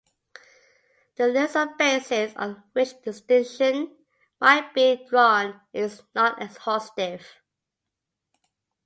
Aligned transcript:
The 1.17 1.27
list 1.27 1.55
of 1.55 1.77
basis 1.77 2.35
on 2.35 2.63
which 2.73 2.99
distinction 3.03 3.95
might 4.39 4.73
be 4.73 5.05
drawn 5.07 5.61
is 5.73 6.01
not 6.15 6.41
exhaustive. 6.41 7.23